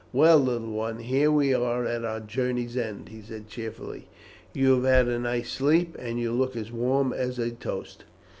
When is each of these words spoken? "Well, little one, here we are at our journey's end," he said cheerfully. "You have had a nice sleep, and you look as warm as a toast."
"Well, 0.11 0.39
little 0.39 0.71
one, 0.71 0.97
here 0.97 1.29
we 1.31 1.53
are 1.53 1.85
at 1.85 2.03
our 2.03 2.21
journey's 2.21 2.75
end," 2.75 3.09
he 3.09 3.21
said 3.21 3.47
cheerfully. 3.47 4.07
"You 4.51 4.73
have 4.81 4.85
had 5.05 5.07
a 5.07 5.19
nice 5.19 5.51
sleep, 5.51 5.95
and 5.99 6.19
you 6.19 6.31
look 6.31 6.55
as 6.55 6.71
warm 6.71 7.13
as 7.13 7.37
a 7.37 7.51
toast." 7.51 8.03